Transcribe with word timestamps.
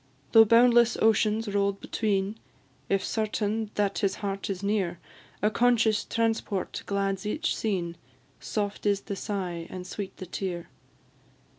Though 0.31 0.45
boundless 0.45 0.97
oceans 0.99 1.47
roll'd 1.47 1.79
between, 1.79 2.39
If 2.89 3.05
certain 3.05 3.69
that 3.75 3.99
his 3.99 4.15
heart 4.15 4.49
is 4.49 4.63
near, 4.63 4.97
A 5.43 5.51
conscious 5.51 6.03
transport 6.03 6.81
glads 6.87 7.23
each 7.27 7.55
scene, 7.55 7.95
Soft 8.39 8.87
is 8.87 9.01
the 9.01 9.15
sigh 9.15 9.67
and 9.69 9.85
sweet 9.85 10.17
the 10.17 10.25
tear. 10.25 10.69